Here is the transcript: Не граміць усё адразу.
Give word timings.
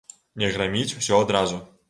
Не 0.43 0.49
граміць 0.55 0.95
усё 1.03 1.21
адразу. 1.27 1.63